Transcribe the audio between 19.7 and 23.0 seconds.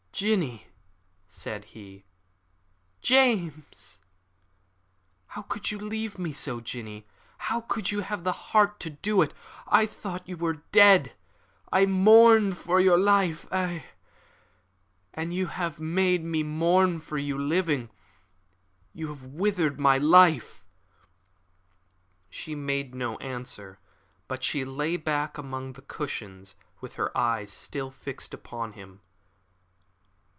my life." She made